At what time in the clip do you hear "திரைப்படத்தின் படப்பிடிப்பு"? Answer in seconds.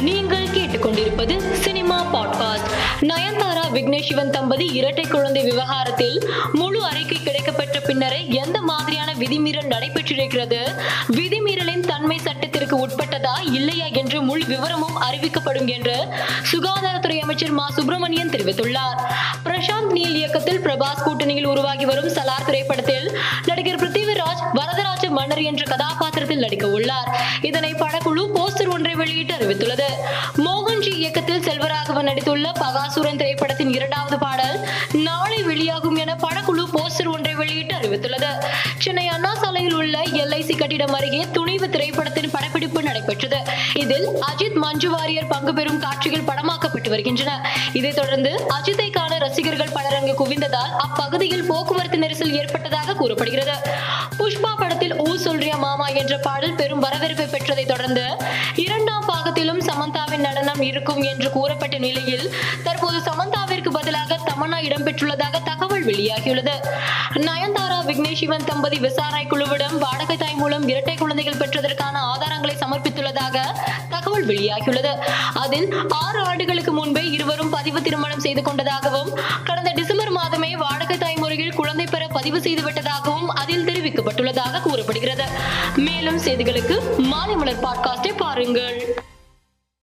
41.70-42.82